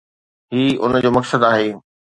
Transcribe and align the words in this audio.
هي 0.53 0.67
ان 0.83 0.99
جو 1.01 1.11
مقصد 1.11 1.43
آهي 1.43 1.73